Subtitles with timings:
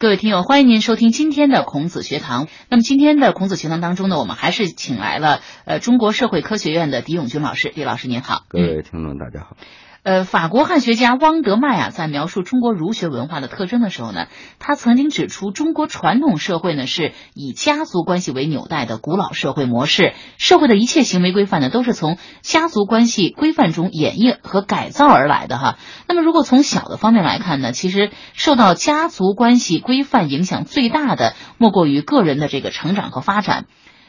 [0.00, 2.48] 各位听友，欢迎您收听今天的孔子学堂。
[2.70, 7.68] 那么今天的孔子学堂当中呢，我们还是请来了呃中国社会科学院的狄永军老师。
[7.68, 9.58] 狄老师您好，各位听众大家好。
[10.02, 14.28] 呃，法国汉学家汪德迈啊，在描述中国儒学文化的特征的时候呢，
[14.58, 25.76] 他曾经指出，中国传统社会呢是以家族关系为纽带的古老社会模式，社会的一切行为规范呢都是从家族关系规范中演绎和改造而来的哈。
[26.08, 33.66] 那么，如果从小的方面来看呢，其实受到家族关系规范影响最大的，莫过于个人的这个成长和发展，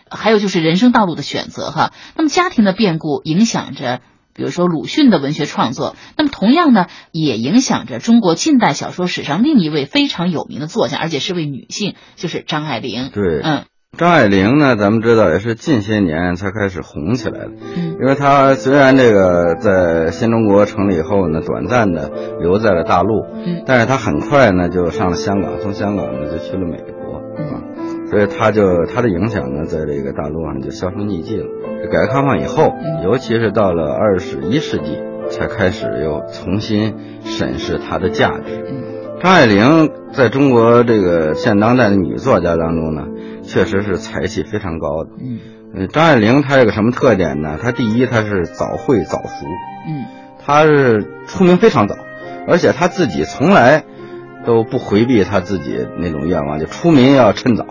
[0.10, 1.92] 还有就是人生道路的选择哈。
[2.16, 4.00] 那么，家庭的变故影响着。
[4.34, 13.10] 比如说鲁迅的文学创作，那么同样呢，也影响着中国近代小说史上另一位非常有名的作家，而且是位女性，就是张爱玲。
[13.14, 13.64] 对，嗯，
[13.98, 17.52] 张爱玲呢，咱们知道也是近些年才开始红起来的。
[17.76, 27.71] 嗯，因为她虽然这个在新中国成立以后呢，短暂的留在了大陆，嗯，但是她很快呢就上了香港，从香港呢就去了美国，嗯，
[28.12, 31.46] 所以他就他的影响呢，在这个大陆上就销声匿迹了。
[31.90, 35.00] 改革开放以后，尤其是到了二十一世纪，
[35.30, 38.66] 才开始又重新审视它的价值。
[39.24, 43.08] 张爱玲在中国这个现当代的女作家当中呢，
[43.44, 45.12] 确实是才气非常高的。
[45.74, 47.58] 嗯，张爱玲她有个什么特点呢？
[47.62, 49.46] 她第一，她是早慧早熟。
[49.88, 50.06] 嗯，
[50.46, 51.96] 她是出名非常早，
[52.48, 53.86] 而且她自己从来
[54.46, 57.66] 都不回避她自己那种愿望，就出名要趁早。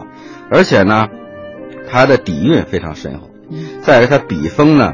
[0.51, 1.09] 而且呢，
[1.89, 3.31] 他的底蕴非常深厚。
[3.83, 4.93] 再一个，他笔锋呢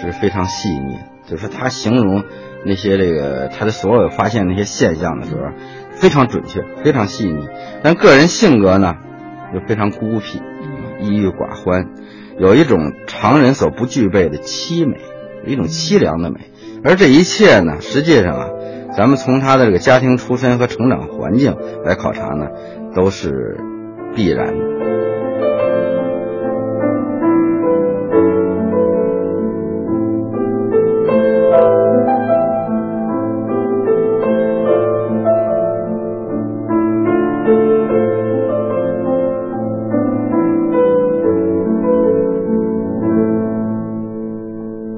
[0.00, 2.24] 是非常细腻，就是他形容
[2.64, 5.52] 那些这个他的所有发现那些现象的时候，
[5.92, 7.48] 非常准确，非常细腻。
[7.82, 8.94] 但个人性格呢
[9.54, 10.40] 又非常孤僻，
[11.00, 11.86] 抑郁寡欢，
[12.38, 14.98] 有一种常人所不具备的凄美，
[15.46, 16.50] 一种凄凉的美。
[16.84, 18.48] 而这一切呢，实际上啊，
[18.96, 22.46] 咱们从他的这个家庭出身和成长环境来考察呢，
[22.94, 23.58] 都是
[24.18, 24.52] 必然。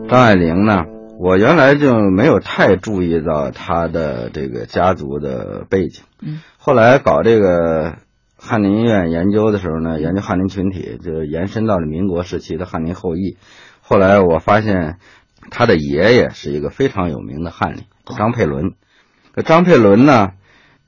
[0.08, 0.86] 张爱玲呢，
[1.18, 6.04] 我原来就没有太注意到她的这个家族的背景。
[6.22, 7.96] 嗯，后来搞这个
[8.42, 13.36] 翰林院研究的时候呢，研究翰林群体，就延伸到了民国时期的翰林后裔。
[13.82, 14.98] 后来我发现，
[15.50, 17.84] 他的爷爷是一个非常有名的翰林，
[18.16, 18.72] 张佩伦。
[19.44, 20.30] 张佩伦呢，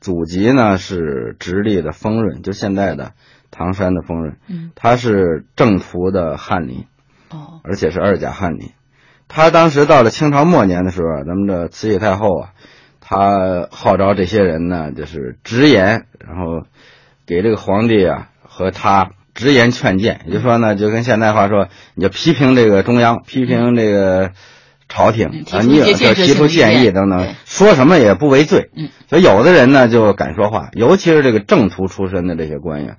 [0.00, 3.12] 祖籍呢是直隶的丰润，就现在的
[3.50, 4.36] 唐山的丰润。
[4.48, 6.86] 嗯，他是正途的翰林，
[7.30, 8.70] 哦，而且是二甲翰林。
[9.28, 12.50] 他当时到了清朝末年的时候，咱们的慈禧太后啊，
[13.00, 16.66] 他号召这些人呢，就是直言，然后
[17.26, 24.30] 给这个皇帝啊和他直言劝谏，也就是说呢，就跟现代话说，你就批评这个中央，批评这个
[24.88, 28.70] 朝廷啊，你也提出建议等等，说什么也不为罪。
[29.08, 32.96] 所以有的人呢就敢说话，尤其是这个正途出身的这些官员，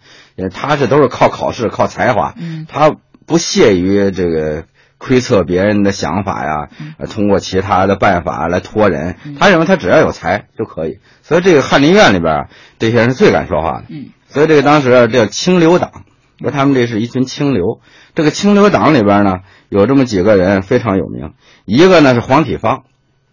[0.49, 2.33] 他是都是靠考试、靠才华，
[2.67, 2.95] 他
[3.25, 4.65] 不屑于这个。
[5.03, 6.69] 窥测别人的想法呀，
[7.09, 9.17] 通过其他的办法来托人。
[9.37, 12.47] 他认为他只要有才就可以，所以这个翰林院里边
[12.79, 13.83] 这些人是最敢说话的。
[13.89, 15.91] 嗯，所以这个当时叫清流党，
[16.39, 17.81] 说他们这是一群清流。
[18.15, 21.33] 这个清流党里边呢，有这么几个人非常有名，
[21.65, 22.83] 一个呢是黄体芳。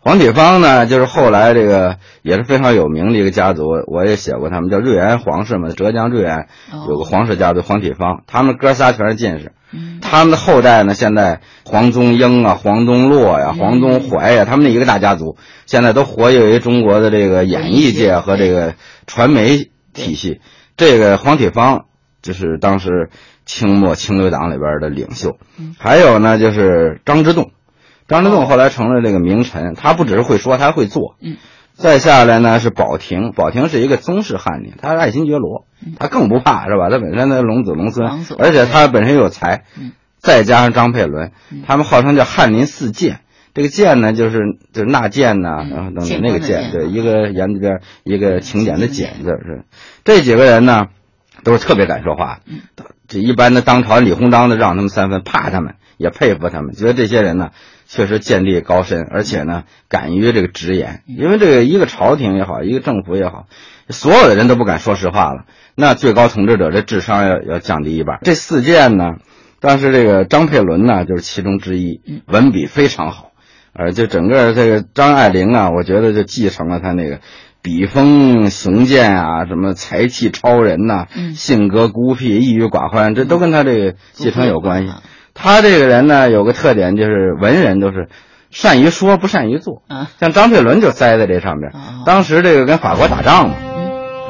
[0.03, 6.49] 黄体芳呢，就是后来这个也是非常有名的一个家族，我也写过他们，叫瑞安皇室嘛，浙江瑞安
[6.89, 9.53] 有个皇室家族黄体芳，他们哥仨全是进士。
[10.01, 15.37] 他们的后代呢，现在黄宗英啊、黄宗洛呀、黄宗怀呀，他们那一个大家族，
[15.67, 18.75] 现在都活跃于中国的这个演艺界和这个
[19.07, 20.41] 传媒体系。
[20.77, 21.87] 这个黄铁芳
[22.23, 23.11] 就是当时
[23.45, 25.37] 清末清流党里边的领袖，
[25.79, 27.53] 还有呢就是张之洞。
[28.09, 31.15] 张之洞后来成了这个名臣，他不只是会说，他还会做。
[31.21, 31.37] 嗯，
[31.81, 35.65] 再下来呢是保亭，保亭是一个宗室翰林，他是爱新觉罗，
[35.99, 36.91] 他更不怕是吧？
[36.91, 38.07] 他本身的龙子龙孙，
[38.39, 39.65] 而且他本身有才。
[39.79, 41.33] 嗯，再加上张佩伦，
[41.67, 43.21] 他们号称叫翰林四剑。
[43.55, 44.39] 这个剑呢，就是
[44.73, 49.65] 就是纳谏呐，然后等等那个剑，对，一个言字边一个请柬的柬字是。
[50.05, 50.89] 这几个人呢，
[51.45, 52.41] 都是特别敢说话。
[52.47, 52.61] 嗯，
[53.09, 57.51] 这一般的当朝李鸿章的让他们三分，怕他们，也佩服他们，觉得这些人呢。
[57.93, 61.03] 确实见地高深，而且呢，敢于这个直言。
[61.07, 63.49] 因为这个一个朝廷也好，一个政府也好，
[63.89, 65.45] 所有的人都不敢说实话了。
[65.75, 68.21] 那最高统治者这智商要要降低一半。
[68.23, 69.17] 这四件呢，
[69.59, 73.33] 当时这个张佩伦呢就是其中之一，文笔非常好，
[73.73, 77.19] 而就整个这个张爱玲啊，我觉得就继承了他那个
[77.63, 84.95] 笔锋雄健啊，什么才气超人呐，性格孤僻、抑郁寡欢，这都跟他这个继承有关系。
[85.35, 88.09] 他这个人呢，有个特点就是文人都是
[88.51, 89.83] 善于说不善于做。
[90.19, 91.73] 像张佩伦就栽在这上边。
[92.07, 93.55] 当时这个跟法国打仗嘛，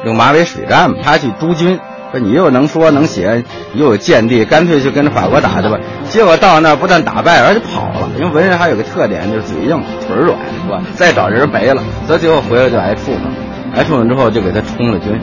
[0.05, 1.79] 用马尾水战嘛，他去督军。
[2.11, 3.43] 说你又能说能写，
[3.73, 5.79] 又有见地，干脆就跟着法国打去吧。
[6.09, 8.09] 结果到那儿不但打败，而且跑了。
[8.19, 10.81] 因为文人还有个特点，就是嘴硬腿软，是吧？
[10.95, 13.21] 再找人没了，所以最后回来就挨处分。
[13.73, 15.17] 挨处分之后就给他充了军，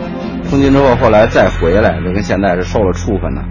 [0.49, 3.43] 充军之后后来再回来，就跟现在是受了处分呢，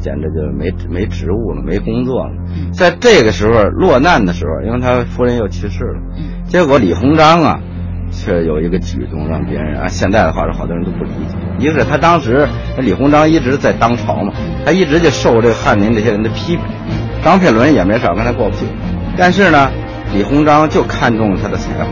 [0.00, 2.30] 简直就没没职务了，没工作了。
[2.72, 6.00] 在这个时候落难的时候，因为他夫人又去世了，
[6.46, 7.60] 结果李鸿章啊。
[8.10, 11.36] 却有一个举动让别人啊，现在的话说，好多人都不理解。
[11.58, 12.48] 一个是他当时
[12.78, 14.32] 李鸿章一直在当朝嘛，
[14.64, 16.64] 他一直就受这个翰林这些人的批评，
[17.24, 18.64] 张佩伦也没少跟他过不去。
[19.16, 19.70] 但是呢，
[20.14, 21.86] 李鸿章就看中了他的才华，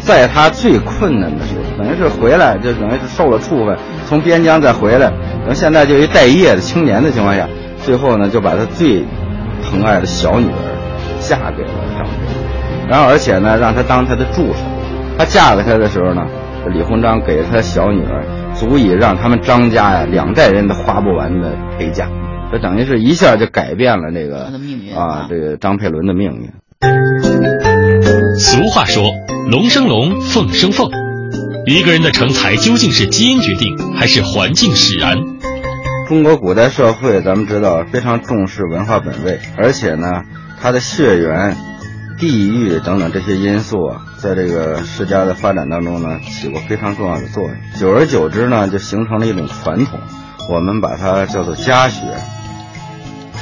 [0.00, 3.76] 在他最困难的时候，等于是回来就等于是受了处分，
[4.08, 5.10] 从边疆再回来，
[5.40, 7.48] 然后现在就一待业的青年的情况下，
[7.84, 9.04] 最后呢就把他最
[9.64, 14.58] 疼爱的小女儿嫁给了张佩伦，然后而且呢让他当他的助手。
[15.18, 16.26] 她嫁给他的时候呢，
[16.72, 22.08] 李鸿章给他小女儿，足以让他们张家呀两代人都花不完的陪嫁，
[22.52, 24.52] 这等于是一下就改变了这个
[24.94, 26.50] 啊，这个张佩伦的命运。
[28.38, 29.04] 俗话说，
[29.50, 30.90] 龙生龙，凤生凤。
[31.66, 35.16] 一个人的成才究竟是基因决定，还是环境使然？
[36.08, 40.24] 中国古代社会，咱们知道非常重视文化本位，而且呢，
[40.60, 41.56] 他的血缘。
[42.18, 47.52] 地域等等这些因素啊，在这个世家的发展当中呢，起过非常重要的作用。
[47.78, 50.00] 久而久之呢，就形成了一种传统，
[50.48, 52.02] 我们把它叫做家学。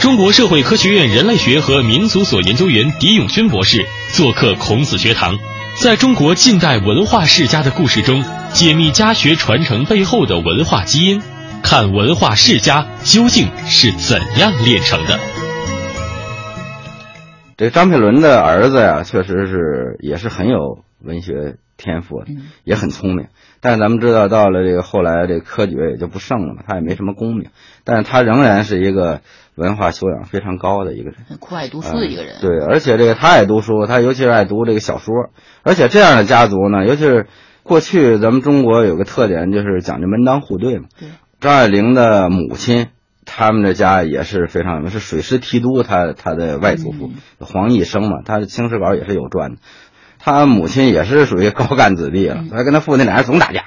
[0.00, 5.38] 中国社会科学院人类学和民族所研究员狄永勋博士做客孔子学堂，
[5.80, 8.22] 在中国近代文化世家的故事中，
[8.52, 11.22] 解密家学传承背后的文化基因，
[11.62, 15.18] 看文化世家究竟是怎样炼成的。
[17.56, 22.26] 这张佩伦的儿子呀，确实是也是很有文学天赋的，
[22.64, 23.26] 也很聪明。
[23.60, 27.50] 但是咱们知道，到了这个后来，这科举也就不胜了嘛，他也没什么功名。
[27.84, 29.20] 但是他仍然是一个
[29.54, 32.36] 文化修养非常高的一个人，酷爱读书的一个人。
[32.40, 35.14] 对，而且这个他爱读书，他尤其是爱读这个小说。
[35.62, 37.26] 而且这样的家族呢，尤其是
[37.62, 40.88] 过去咱们中国有个特点，就是讲究门当户对嘛。
[40.98, 41.08] 对
[41.40, 42.88] 张爱玲的母亲。
[43.26, 47.10] 他们的家也是非常有名，是水师提督，他他的外祖父
[47.40, 49.56] 黄义生嘛，他的《清史稿》也是有传的。
[50.18, 53.64] 他母亲也是属于高干子弟了，他跟他父亲俩人总打架，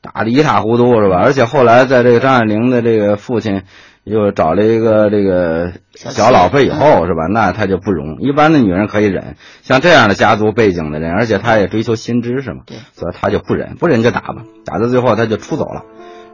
[0.00, 1.16] 打得一塌糊涂是吧？
[1.16, 3.62] 而且后来在这个张爱玲的这个父亲
[4.04, 7.26] 又找了一个这个小老婆以后是吧？
[7.32, 12.60] 那他就不容，一般的女人可以忍，像这样的家族背景的人，而且他也追求新知识嘛，
[12.92, 15.82] 所以他就不忍，不忍就打吧，打到最后他就出走了。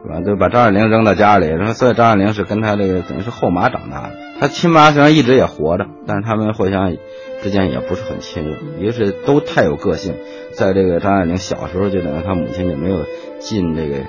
[0.03, 0.21] 是吧？
[0.21, 4.11] 就把张爱玲扔到家里，然后所以张爱玲是跟他这个等于是后妈长大的。
[4.39, 6.95] 他亲妈虽然一直也活着，但是他们互相
[7.41, 8.57] 之间也不是很亲热。
[8.79, 10.15] 一个是都太有个性，
[10.53, 13.05] 在这个张爱玲小时候就等于他母亲就没有
[13.39, 13.99] 尽这个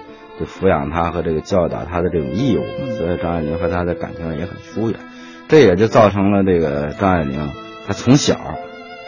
[0.41, 2.65] 就抚养他和这个教导他的这种义务，
[2.97, 4.99] 所以张爱玲和他的感情也很疏远。
[5.47, 7.51] 这也就造成了这个张爱玲，
[7.87, 8.37] 她从小，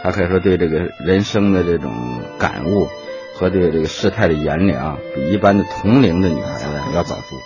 [0.03, 1.91] 她可以说对这个人生的这种
[2.39, 2.87] 感悟。
[3.39, 7.37] 和对这个事态的炎凉，比一般的同龄的女孩子要早熟，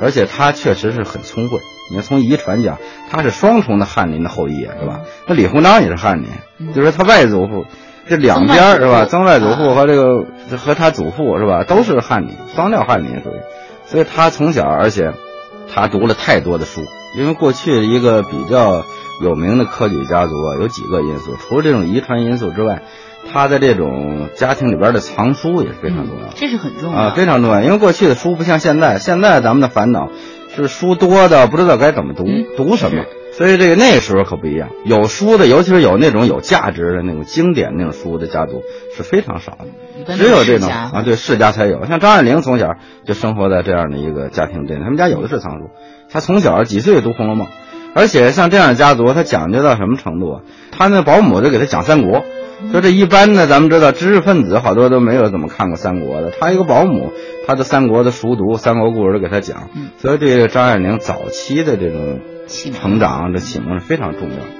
[0.00, 1.58] 而且她确实是很聪慧。
[1.90, 2.78] 你看，从遗传讲，
[3.10, 5.00] 她是双重的翰林的后裔，是吧？
[5.26, 7.66] 那李鸿章也是翰林，就是他外祖父，
[8.08, 9.06] 这两边是吧？
[9.06, 10.24] 曾外祖父和这个
[10.56, 13.40] 和他祖父是吧，都是翰林，双料翰林属于。
[13.86, 15.12] 所以他从小，而且
[15.74, 16.82] 他读了太多的书。
[17.18, 18.84] 因为过去一个比较
[19.20, 22.82] 有名的科举家族啊，有几个因素，除了这种遗传因素之外。
[23.32, 27.62] 他的这种家庭里边的藏书也是非常重要，这是很重要啊，非常重要。
[27.62, 30.08] 因为过去的书不像现在，现在咱们的烦恼
[30.54, 32.24] 是书多的不知道该怎么读，
[32.56, 33.04] 读什么。
[33.32, 38.62] 所以这个那时候可不一样，有书的，尤其是有那种有价值的那种经典那种书的家族
[38.96, 39.56] 是非常少
[40.06, 41.86] 的，只有这种啊，对世家才有。
[41.86, 42.74] 像张爱玲从小
[43.06, 45.70] 就生活在这样的一个家庭里，他们家有的是藏书，
[46.10, 47.46] 他从小几岁读《红楼梦》，
[47.94, 50.40] 而且像这样的家族，他讲究到什么程度啊？
[50.72, 52.24] 他那保姆就给他讲三国。
[52.70, 56.30] 说这一般呢，咱们知道知识分子好多都没有怎么看过三国的。
[56.30, 57.12] 他一个保姆，
[57.46, 64.59] 他的三国的熟读，三国故事都给他讲，所以这个张爱玲早期的这种成长、这启蒙是非常重要。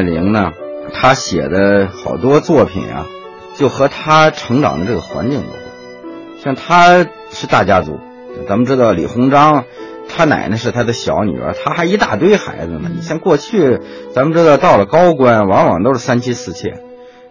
[0.00, 0.52] 爱玲呢，
[0.94, 3.04] 她写的好多作品啊，
[3.54, 5.60] 就和她成长的这个环境有关。
[6.42, 8.00] 像她是大家族，
[8.48, 9.64] 咱们知道李鸿章，
[10.08, 12.90] 他奶奶是他的小女儿，他还一大堆孩子呢。
[12.94, 13.78] 你像过去，
[14.14, 16.80] 咱们知道到了高官，往往都是三妻四妾。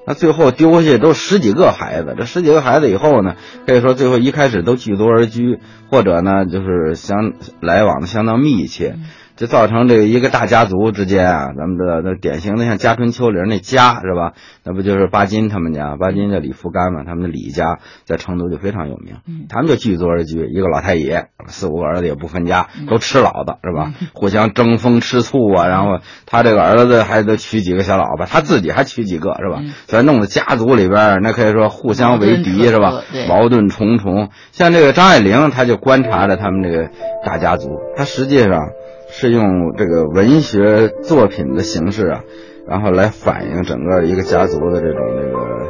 [0.06, 3.34] 那最后丢下去都十几个孩子，这十几个孩子以后呢，
[3.66, 5.58] 可以说最后一开始都聚族而居，
[5.90, 8.96] 或者呢就是相来往的相当密切。
[9.40, 14.34] 就造成这个一个大家族之间啊，咱们的那典型的像家春秋里那家是吧？
[14.66, 15.96] 那不就是巴金他们家？
[15.96, 17.06] 巴金叫李福干嘛？
[17.06, 19.16] 他们的李家在成都就非常有名。
[19.48, 23.94] 他们就聚族而居，一个老太爷，四五个儿子也不分家，都吃老的是吧？
[24.14, 25.70] 互相争风吃醋啊。
[25.70, 29.62] 然后他这个儿子还得娶几个小老婆，他自己还娶几个是吧？
[29.88, 33.04] 所以弄得家族里边那可以说互相为敌是吧？
[33.30, 34.32] 矛盾重重。
[34.52, 36.90] 像这个张爱玲，他就观察着他们这个
[37.24, 38.68] 大家族，他实际上。
[39.12, 42.24] 是用这个文学作品的形式啊，
[42.68, 45.68] 然后来反映整个一个家族的这种这个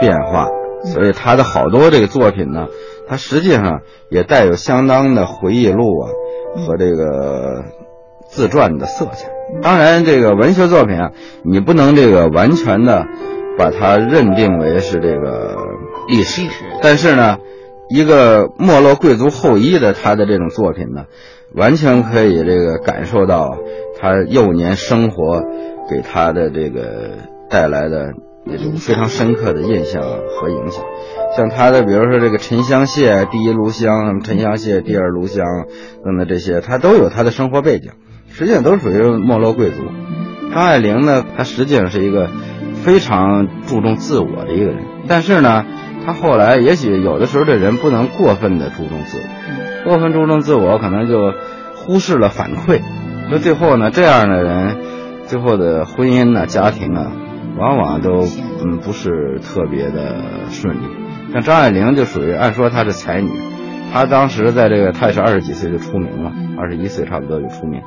[0.00, 0.48] 变化，
[0.84, 2.66] 所以他的好多这个作品呢，
[3.08, 3.80] 它实际上
[4.10, 6.10] 也带有相当的回忆录啊
[6.66, 7.64] 和这个
[8.28, 9.30] 自传的色彩。
[9.62, 11.12] 当然，这个文学作品啊，
[11.44, 13.06] 你不能这个完全的
[13.58, 15.56] 把它认定为是这个
[16.08, 16.42] 历史，
[16.82, 17.38] 但是呢，
[17.90, 21.04] 一个没落贵族后裔的他的这种作品呢。
[21.54, 23.58] 完全可以这个感受到
[24.00, 25.42] 他幼年生活
[25.90, 27.18] 给他的这个
[27.50, 28.12] 带来的
[28.44, 30.84] 那种非常深刻的印象和影响，
[31.36, 35.44] 像他的比如说这个沉香屑第一炉香，什么沉香屑第二炉香
[36.04, 37.92] 等等这些，他都有他的生活背景，
[38.28, 39.82] 实际上都属于没落贵族。
[40.52, 42.28] 张爱玲呢，她实际上是一个
[42.82, 45.64] 非常注重自我的一个人，但是呢，
[46.04, 49.24] 她后来也许有的时候这人不能过分的注重自我。
[49.84, 51.32] 过分注重自我，可能就
[51.74, 52.80] 忽视了反馈，
[53.30, 54.76] 那最后呢，这样的人
[55.26, 57.12] 最后的婚姻呢、家庭啊，
[57.58, 58.24] 往往都
[58.64, 60.86] 嗯不是特别的顺利。
[61.32, 63.30] 像张爱玲就属于，按说她是才女，
[63.92, 67.82] 她当时在这个她也是二十几岁就出名了，二十一岁差不多就出名。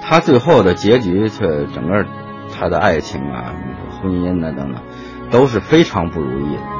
[0.00, 2.06] 她最后的结局却整个
[2.56, 3.52] 她的爱情啊、
[4.00, 4.82] 婚姻啊等等，
[5.30, 6.77] 都是非常不如意的。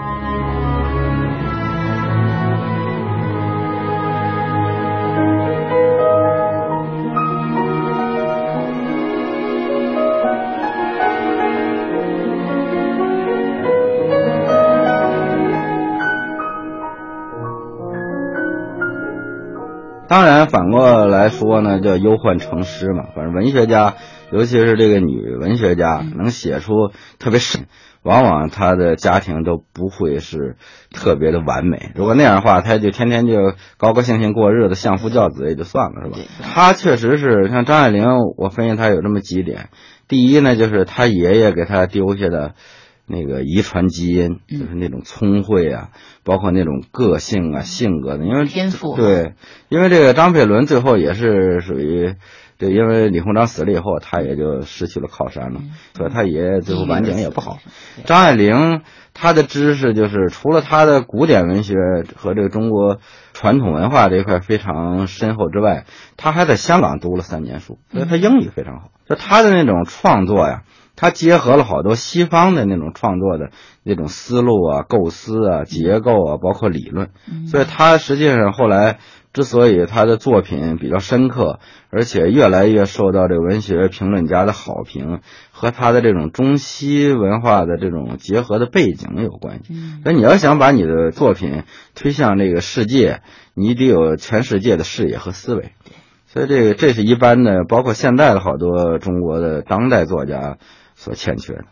[20.09, 23.05] 当然，反过来说呢，叫忧患成诗嘛。
[23.15, 23.95] 反正文学家，
[24.33, 26.73] 尤其是这个女文学家，能写出
[27.19, 27.67] 特别深，
[28.03, 30.57] 往往她的家庭都不会是
[30.95, 31.93] 特别的完美。
[31.95, 36.17] 如果那样的话，她就天天就高高兴兴过日子，相夫教子也就算了，是吧？
[36.43, 38.07] 她确实是像张爱玲，
[38.39, 39.69] 我分析她有这么几点。
[40.09, 42.55] 第一呢，就是她爷爷给她丢下的。
[43.09, 45.89] 那个遗传基因就是那种聪慧啊，
[46.25, 49.35] 包括那种个性啊、性格的，因为天赋对，
[49.69, 52.15] 因为这个张佩伦最后也是属于，
[52.59, 55.61] 对，因为李鸿章死了以后，他也就失去了靠山了，
[55.95, 57.59] 所以他爷爷最后晚景也不好。
[58.05, 58.83] 张爱玲
[59.15, 61.75] 她的知识就是除了她的古典文学
[62.15, 62.99] 和这个中国
[63.33, 65.87] 传统文化这一块非常深厚之外，
[66.17, 68.91] 她还在香港读了三年书，所以她英语非常好。
[69.09, 70.63] 就她的那种创作呀。
[71.01, 73.51] 他结合了好多西方的那种创作的
[73.85, 77.11] 那种思路啊、构思啊、结构啊，包括理论，
[77.47, 78.99] 所以他实际上后来
[79.33, 85.21] 之所以他的作品比较深刻，而且越来越受到这个文学评论家的好评，
[85.53, 89.75] 和他的这种中西文化的这种结合的背景有关系。
[90.03, 91.63] 所以你要想把你的作品
[91.95, 93.21] 推向这个世界，
[93.55, 95.71] 你得有全世界的视野和思维。
[96.27, 100.59] 所以这个这是一般的，包括现在的好多中国的当代作家。
[100.99, 101.63] 所欠缺的。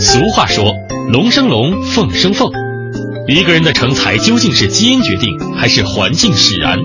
[0.00, 0.72] 俗话说
[1.12, 2.50] ：“龙生龙，凤生凤。”
[3.28, 6.78] 一个人的成才究竟是基因决定，还是环境使然？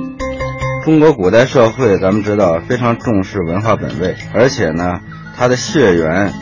[0.83, 4.99] 中国古代社会，咱们知道非常重视文化本位，而且呢，
[5.37, 6.33] 它的血缘、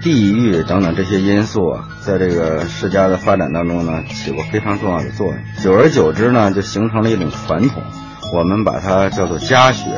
[0.00, 5.36] 地域等等这些因素啊，在这个世家的发展当中呢，起过非常重要的作用。
[5.60, 7.82] 久而久之呢，就形成了一种传统，
[8.32, 9.90] 我们把它叫做家学。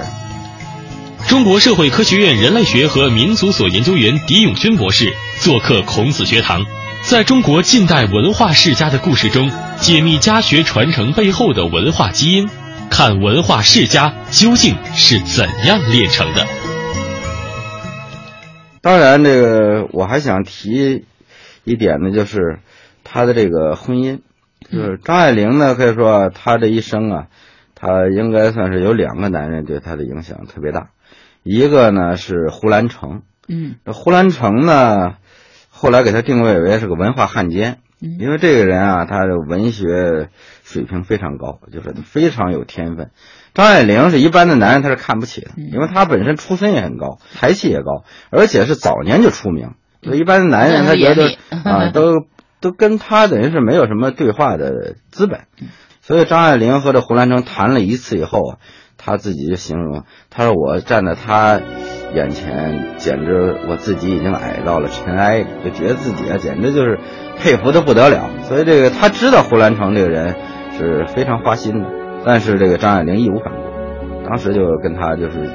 [1.28, 6.64] 中国社会科学院人类学和民族所研究员狄永勋博士做客孔子学堂，
[7.02, 12.48] 在中国近代文化世家的故事中，解密家学传承背后的文化基因，
[12.90, 16.46] 看文化世家究竟是怎样炼成的。
[18.82, 21.04] 当然，这个我还想提
[21.64, 22.58] 一点呢，就是
[23.04, 24.20] 他的这个婚姻，
[24.70, 27.26] 就是张爱玲呢，可以说她这一生啊，
[27.74, 30.90] 她应该算是有两个男人对她的影响特别大。
[31.42, 35.14] 一个呢是胡兰成，嗯，胡兰成呢，
[35.70, 40.28] 后来给他定位为是个文化汉奸，因为这个人啊，他的文学
[40.62, 43.10] 水平非常高，就是非常有天分。
[43.54, 49.74] 张爱玲是一般的男人，他是看不起的，因为他本身出身也很高，才气也高，而且是早年就出名。
[50.02, 52.26] 所以一般的男人他觉得啊，都
[52.60, 55.42] 都跟他等于是没有什么对话的资本。
[56.00, 58.58] 所以张爱玲和这胡兰成谈了一次以后啊，
[59.04, 61.60] 他自己就形容，他说我站在他
[62.14, 66.98] 眼前，简直我自己已经矮到了尘埃里，就觉得自己啊，简直就是
[67.38, 68.30] 佩服的不得了。
[68.42, 70.36] 所以这个他知道胡兰成这个人
[70.78, 71.88] 是非常花心的，
[72.24, 75.50] 但是这个张爱玲义无反顾，当时就跟他就是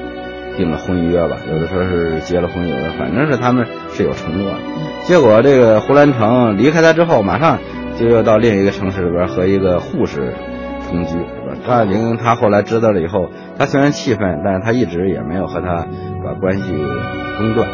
[0.57, 4.57] 定了婚约吧，有的说是结了婚，有的反正是他们是有承诺的。
[5.05, 7.59] 结果这个胡兰成离开他之后，马上。
[7.97, 10.35] 就又到另一个城市里边和一个护士
[10.89, 11.58] 同居，是吧？
[11.65, 15.86] 张爱玲她后来知道了以后，她虽然气愤，但是她一直也没有和他
[16.24, 16.63] 把关系
[17.38, 17.70] 中断。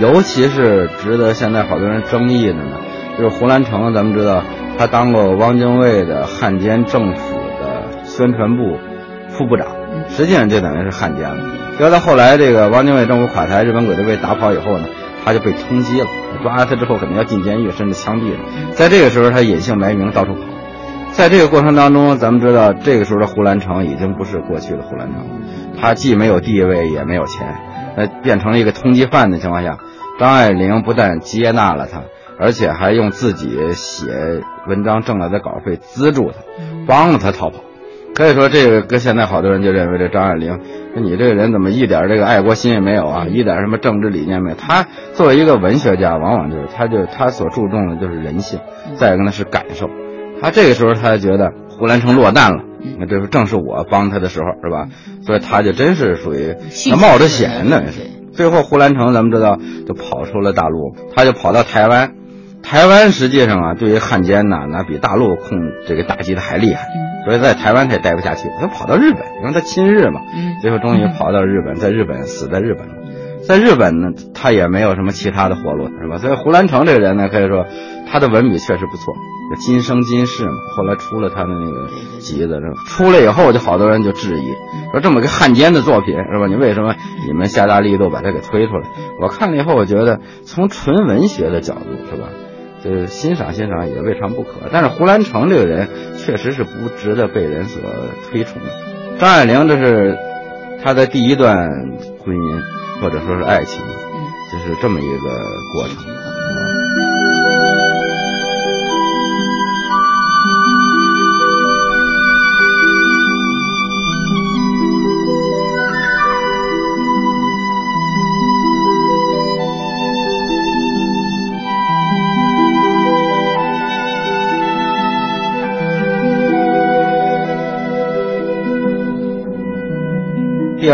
[0.00, 2.78] 尤其是值得现在好多人争议的呢，
[3.16, 4.42] 就是胡兰成，咱们知道
[4.76, 8.76] 他当过汪精卫的汉奸政府的宣传部
[9.28, 9.68] 副部长，
[10.08, 11.36] 实际上就等于是汉奸了。
[11.78, 14.86] 要到后来这个汪精卫政府垮台，日本鬼子被打跑以后呢？
[15.26, 16.06] 他就被通缉了，
[16.42, 18.40] 抓了他之后肯定要进监狱，甚至枪毙了。
[18.72, 20.40] 在这个时候，他隐姓埋名到处跑。
[21.16, 25.24] 在这个过程当中，咱们知道，这个时候的胡兰成已经不是过去的胡兰成，
[25.80, 27.46] 他既没有地位，也没有钱，
[27.96, 29.78] 那变成了一个通缉犯的情况下，
[30.18, 32.02] 张爱玲不但接纳了他，
[32.38, 36.38] 而且还用自己写文章挣来的稿费资助他，
[36.86, 37.60] 帮了他逃跑。
[38.16, 40.58] 可以说，这个跟现在好多人就认为这张爱玲，
[40.94, 44.56] 说你这个人怎么一点这个爱国心也没有啊，一点什么政治理念没有？
[44.56, 48.58] 他作为一个文学家，往往就是他就他所注重的就是人性，
[48.96, 49.88] 再一个呢是感受。
[50.44, 52.62] 他这个时候他觉得胡兰成落难了，
[52.98, 54.88] 那这不正是我帮他的时候是吧？
[55.24, 56.54] 所以他就真是属于
[56.90, 57.82] 他冒着险呢。
[58.34, 62.12] 最后胡兰成咱们知道就跑出了大陆，他就跑到台湾。
[62.62, 66.88] 台湾实际上啊，对于汉奸呢，那比大陆控这个打击的还厉害。
[67.24, 70.20] 所以在台湾他也待不下去，他跑到日本，因为他亲日嘛。
[70.60, 72.94] 最后终于跑到日本，在日本死在日本了。
[73.46, 76.18] 在日本呢，他也没有什么其他的活路，是吧？
[76.18, 77.66] 所以胡兰成这个人呢，可以说
[78.14, 79.12] 他的文笔确实不错，
[79.50, 80.52] 就今生今世嘛。
[80.76, 81.88] 后来出了他的那个
[82.20, 84.52] 集子，出来以后就好多人就质疑，
[84.92, 86.46] 说这么个汉奸的作品，是吧？
[86.46, 86.94] 你为什么
[87.26, 88.88] 你们下大力度把它给推出来？
[89.20, 92.28] 我看了以后，我觉得从纯文学的角度，是吧？
[92.84, 97.82] 呃，欣赏欣赏也未尝不可，但是胡兰成这个人确实是不值得被人所
[98.30, 98.62] 推崇。
[99.18, 100.16] 张爱玲这是
[100.84, 101.68] 她的第一段
[102.24, 102.60] 婚姻
[103.02, 103.82] 或者说是爱情，
[104.52, 105.28] 就是这么一个
[105.74, 106.14] 过程。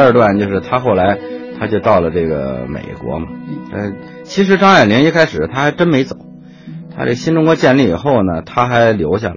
[0.00, 1.18] 二段就是他后来，
[1.58, 3.28] 他就到了这个美国嘛。
[3.72, 6.16] 嗯，其实张爱玲一开始他还真没走，
[6.96, 9.36] 他这新中国建立以后呢，他还留下了，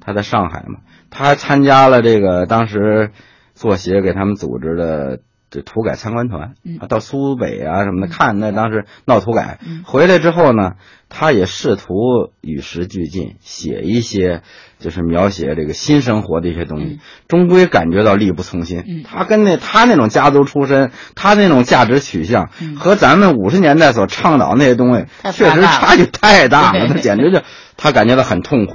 [0.00, 3.10] 他在上海嘛，他还参加了这个当时
[3.54, 5.20] 作协给他们组织的。
[5.54, 10.76] 这土改参观团啊，到苏北啊什么的看，那当时闹土改，回来之后呢，
[11.14, 11.94] 他也试图
[12.40, 14.42] 与时俱进，写一些
[14.78, 16.98] 就是描写这个新生活的一些东西，
[17.28, 19.04] 终归感觉到力不从心。
[19.04, 27.42] 他跟那他那种家族出身，他那种价值取向和咱们五十年代所倡导那些东西，确实差距太大了， 他简直就
[27.76, 28.72] 他感觉到很痛苦。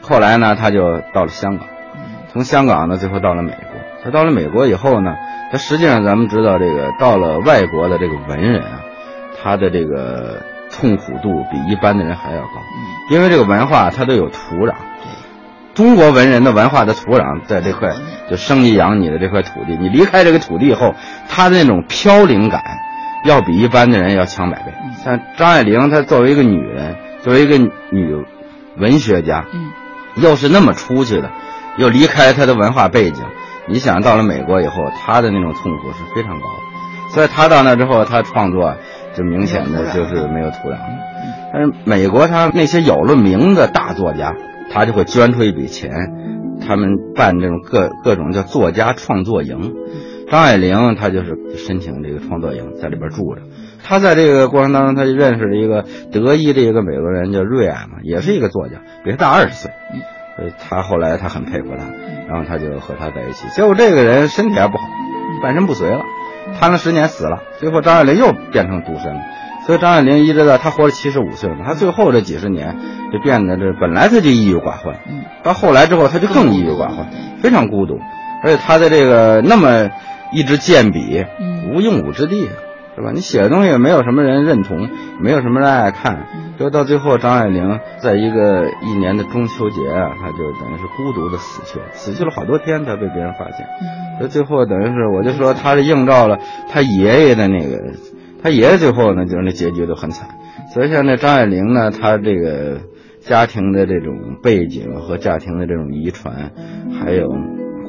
[0.00, 1.66] 后来呢，他就到了香港，
[2.32, 3.60] 从香港呢，最后到了美国。
[4.02, 5.14] 他到了美国以后呢？
[5.52, 8.80] 他实际上，咱们知道，这个到了外国的这个文人啊，
[9.42, 12.48] 他的这个痛苦度比一般的人还要高，
[13.10, 14.74] 因为这个文化它都有土壤。
[15.74, 17.90] 中国文人的文化的土壤在这块
[18.28, 20.94] 就生你养你的这块土地，你离开这个土地以后，
[21.28, 22.62] 他的那种飘零感，
[23.24, 24.72] 要比一般的人要强百倍。
[25.02, 28.24] 像张爱玲，她作为一个女人，作为一个女
[28.76, 29.44] 文学家，
[30.16, 31.30] 又是那么出去的，
[31.78, 33.24] 又离开她的文化背景。
[33.66, 38.74] 你想到了美国以后，她的那种痛苦是非常高的，所以她到那之后，她创作
[39.14, 40.76] 就明显的就是没有土壤。
[41.52, 44.34] 但是美国他那些有了名的大作家，
[44.70, 45.90] 他就会捐出一笔钱，
[46.66, 49.74] 他们办这种各各种叫作家创作营。
[50.30, 53.42] 张爱玲她就是申请这个创作营，在里边住着。
[53.82, 59.72] 她在这个过程当中，她就认识了一个德裔的一个美国人叫瑞安嘛，也是一个作家，比他大二十岁。
[60.36, 61.84] 所以他后来他很佩服他，
[62.28, 63.48] 然后他就和他在一起。
[63.48, 64.84] 结果这个人身体还不好，
[65.42, 66.04] 半身不遂了，
[66.58, 67.42] 瘫了十年死了。
[67.58, 69.14] 最后张爱玲又变成独身。
[69.66, 72.76] 所以张爱玲一直到她活了七十五岁嘛，她最后这几十年
[73.12, 77.08] 就变得这本来她就抑郁寡欢，嗯，到后来之后她就更抑郁寡欢，
[77.40, 78.00] 非常孤独，
[78.42, 79.90] 而且她的这个那么
[80.32, 81.24] 一支剑笔，
[81.72, 82.48] 无用武之地。
[83.00, 83.12] 是吧？
[83.12, 84.88] 你写的东西也没有什么人认同，
[85.20, 86.26] 没有什么人爱看，
[86.58, 93.66] 就到最后，张爱玲在一个一年的中秋节啊，她就等于是孤独的死去了，死去了好多天才被别人发现。
[94.18, 97.94] 所以最后等于是，我就说她是映照了她爷爷的那个，
[98.42, 100.28] 她爷爷最后呢，就是那结局都很惨。
[100.74, 102.82] 所以像那张爱玲呢，她这个
[103.20, 106.52] 家庭的这种背景和家庭的这种遗传，
[107.00, 107.26] 还有。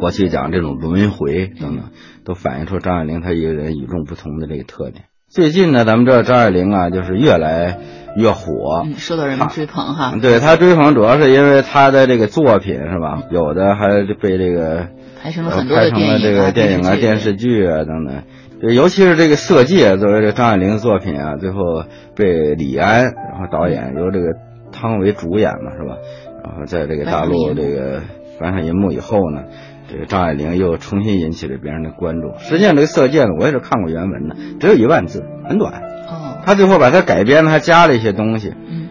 [0.01, 1.91] 过去讲这种轮回等等，
[2.25, 5.05] 都反映出张爱玲她一个人与众不同的这个特点。
[5.29, 7.77] 最近呢，咱们知道张爱玲啊，就是越来
[8.17, 10.15] 越火，受到人们追捧哈。
[10.19, 13.21] 对她追捧，主要是因为她的这个作品是吧？
[13.29, 14.87] 有的还被这个
[15.21, 18.23] 拍成了很多的电影、这个电影啊、电视剧啊等等。
[18.59, 21.57] 对，尤其是这个《色戒》作为这张爱玲的作品啊，最后
[22.15, 24.25] 被李安然后导演，由这个
[24.71, 25.95] 汤唯主演嘛是吧？
[26.43, 28.01] 然后在这个大陆这个
[28.39, 29.43] 搬上银幕以后呢。
[29.91, 32.37] 这个张爱玲又重新引起了别人的关注。
[32.37, 35.73] 实际上，这个《色戒》呢，我也是看过原文的，只有一万字，很短。
[36.07, 36.39] 哦。
[36.45, 38.49] 他最后把它改编了，还加了一些东西。
[38.49, 38.87] 嗯。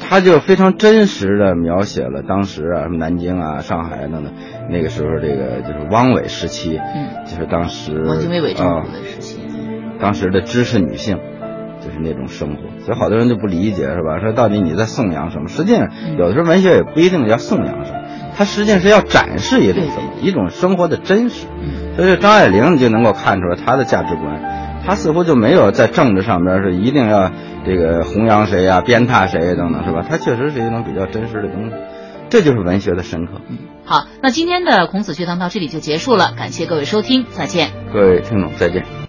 [0.00, 4.32] 他就非常真实的描写了当时啊，什么南京啊、上海等等，
[4.70, 6.78] 那个时候这个就是汪伪时期。
[6.78, 7.24] 嗯。
[7.26, 8.02] 就是当时。
[8.04, 9.40] 汪精卫伪政府的时期。
[10.00, 11.18] 当时的知识女性，
[11.80, 14.20] 就是那种生活，所以好多人就不理解，是吧？
[14.20, 15.48] 说到底你在颂扬什么？
[15.48, 17.98] 实际上，有的时候文学也不一定要颂扬什么。
[18.38, 20.12] 他实际上是要展示一种什么？
[20.22, 21.48] 一种生活的真实。
[21.96, 27.32] 所以张爱玲你就能够看出来她的价值观，她似乎就没有在政治上边是一定要
[27.66, 30.06] 这个弘扬谁呀、鞭挞谁等等，是吧？
[30.08, 31.74] 她确实是一种比较真实的东西，
[32.30, 33.40] 这就是文学的深刻。
[33.84, 37.72] 好，那今天的孔子学堂到这里就结束了，感谢各位收听，再见。
[37.92, 38.98] 各位听众，再见。